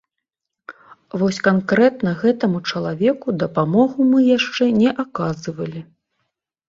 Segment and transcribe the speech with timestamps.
[1.21, 5.89] Вось канкрэтна гэтаму чалавеку дапамогу мы яшчэ не аказывалі.